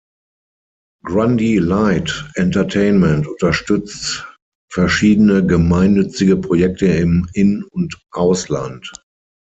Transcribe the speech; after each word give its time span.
Grundy 1.03 1.59
Light 1.59 2.09
Entertainment 2.35 3.27
unterstützt 3.27 4.25
verschiedene 4.71 5.45
gemeinnützige 5.45 6.37
Projekte 6.37 6.87
im 6.87 7.29
In- 7.33 7.63
und 7.65 8.01
Ausland. 8.09 8.91